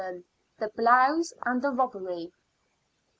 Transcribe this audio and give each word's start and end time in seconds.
THE 0.57 0.69
BLOUSE 0.75 1.31
AND 1.45 1.61
THE 1.61 1.69
ROBBERY. 1.69 2.31